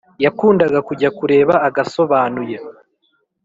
Yakundaga 0.25 0.79
kujya 0.87 1.09
kureba 1.17 1.53
agasobanuye 1.67 2.57